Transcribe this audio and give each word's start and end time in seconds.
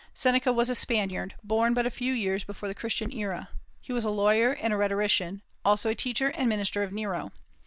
Seneca 0.15 0.51
was 0.51 0.67
a 0.67 0.73
Spaniard, 0.73 1.35
born 1.43 1.75
but 1.75 1.85
a 1.85 1.91
few 1.91 2.11
years 2.11 2.43
before 2.43 2.67
the 2.67 2.73
Christian 2.73 3.13
era; 3.13 3.49
he 3.79 3.93
was 3.93 4.03
a 4.03 4.09
lawyer 4.09 4.53
and 4.53 4.73
a 4.73 4.75
rhetorician, 4.75 5.43
also 5.63 5.91
a 5.91 5.93
teacher 5.93 6.29
and 6.29 6.49
minister 6.49 6.81
of 6.81 6.91
Nero. 6.91 7.31